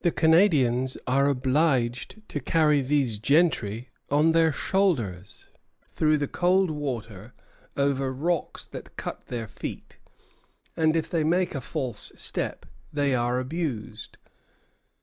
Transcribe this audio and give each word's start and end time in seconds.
The 0.00 0.10
Canadians 0.12 0.96
are 1.06 1.28
obliged 1.28 2.26
to 2.30 2.40
carry 2.40 2.80
these 2.80 3.18
gentry 3.18 3.90
on 4.10 4.32
their 4.32 4.50
shoulders, 4.50 5.48
through 5.92 6.16
the 6.16 6.26
cold 6.26 6.70
water, 6.70 7.34
over 7.76 8.10
rocks 8.10 8.64
that 8.64 8.96
cut 8.96 9.26
their 9.26 9.46
feet; 9.46 9.98
and 10.74 10.96
if 10.96 11.10
they 11.10 11.22
make 11.22 11.54
a 11.54 11.60
false 11.60 12.12
step 12.16 12.64
they 12.94 13.14
are 13.14 13.38
abused. 13.38 14.16